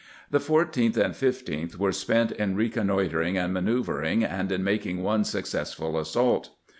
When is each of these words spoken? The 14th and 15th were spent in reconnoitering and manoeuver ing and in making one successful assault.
The 0.31 0.39
14th 0.39 0.97
and 0.97 1.13
15th 1.13 1.75
were 1.77 1.91
spent 1.91 2.31
in 2.31 2.55
reconnoitering 2.55 3.37
and 3.37 3.53
manoeuver 3.53 4.03
ing 4.03 4.23
and 4.23 4.51
in 4.51 4.63
making 4.63 5.03
one 5.03 5.23
successful 5.25 5.95
assault. 5.99 6.49